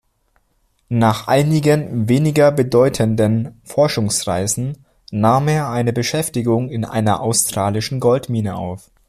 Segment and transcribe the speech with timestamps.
[0.89, 4.79] Nach einigen weniger bedeutenden Forschungsreisen
[5.11, 8.89] nahm er eine Beschäftigung in einer australischen Goldmine auf.